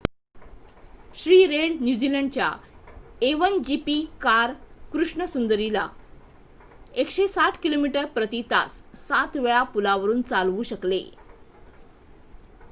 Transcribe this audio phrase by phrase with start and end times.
[1.15, 2.47] Shri red न्यूझीलंडच्या
[3.21, 4.53] a1gp car
[4.93, 5.87] Krishna Sundari ला
[6.95, 11.03] 160 किमी/प्रती तास 7 वेळा पुलावरून चालवू शकले